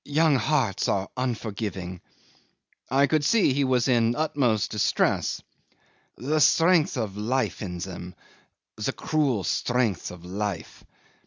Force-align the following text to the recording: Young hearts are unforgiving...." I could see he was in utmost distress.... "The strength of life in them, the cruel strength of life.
Young 0.20 0.36
hearts 0.36 0.88
are 0.90 1.08
unforgiving...." 1.16 2.02
I 2.90 3.06
could 3.06 3.24
see 3.24 3.54
he 3.54 3.64
was 3.64 3.88
in 3.88 4.14
utmost 4.14 4.72
distress.... 4.72 5.40
"The 6.18 6.38
strength 6.40 6.98
of 6.98 7.16
life 7.16 7.62
in 7.62 7.78
them, 7.78 8.14
the 8.76 8.92
cruel 8.92 9.42
strength 9.42 10.10
of 10.10 10.22
life. 10.22 10.84